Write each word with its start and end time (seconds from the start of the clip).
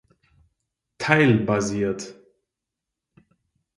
Teil 0.97 1.45
basiert. 1.45 2.15